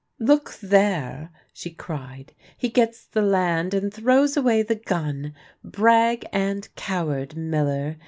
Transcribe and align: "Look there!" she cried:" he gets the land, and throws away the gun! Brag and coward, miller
"Look 0.19 0.55
there!" 0.63 1.29
she 1.53 1.69
cried:" 1.69 2.33
he 2.57 2.69
gets 2.69 3.05
the 3.05 3.21
land, 3.21 3.75
and 3.75 3.93
throws 3.93 4.35
away 4.35 4.63
the 4.63 4.73
gun! 4.73 5.35
Brag 5.63 6.25
and 6.33 6.67
coward, 6.73 7.37
miller 7.37 7.97